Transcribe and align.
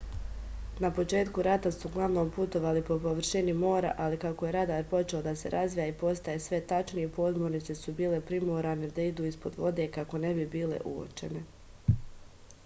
na 0.83 0.89
početku 0.99 1.41
rata 1.47 1.71
su 1.75 1.89
uglavnom 1.89 2.31
putovali 2.37 2.81
po 2.87 2.97
površini 3.03 3.53
mora 3.65 3.91
ali 4.05 4.17
kako 4.25 4.47
je 4.49 4.55
radar 4.57 4.87
počeo 4.95 5.19
da 5.29 5.35
se 5.43 5.51
razvija 5.57 5.85
i 5.87 5.93
postaje 6.05 6.41
sve 6.47 6.61
tačniji 6.73 7.11
podmornice 7.21 7.77
su 7.85 7.95
bile 8.01 8.21
primorane 8.33 8.91
da 8.99 9.07
idu 9.13 9.29
ispod 9.33 9.61
vode 9.65 9.89
kako 10.01 10.23
ne 10.27 10.33
bi 10.41 10.49
bile 10.59 10.81
uočene 10.97 11.45